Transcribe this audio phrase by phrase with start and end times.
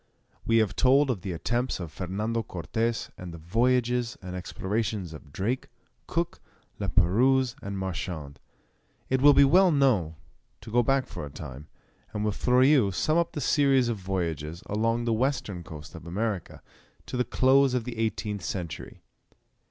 [0.47, 5.13] We have told of the attempts of Fernando Cortes and of the voyages and explorations
[5.13, 5.67] of Drake,
[6.07, 6.41] Cook,
[6.79, 8.39] La Perouse, and Marchand.
[9.11, 10.15] It will be well now
[10.61, 11.67] to go back for a time,
[12.13, 16.63] and with Fleurieu sum up the series of voyages along the western coast of America,
[17.05, 19.03] to the close of the eighteenth century.